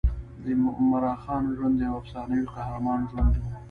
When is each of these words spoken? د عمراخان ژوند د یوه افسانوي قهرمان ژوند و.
د 0.43 0.45
عمراخان 0.79 1.43
ژوند 1.55 1.75
د 1.77 1.81
یوه 1.87 1.97
افسانوي 2.01 2.43
قهرمان 2.55 2.99
ژوند 3.09 3.33
و. 3.37 3.43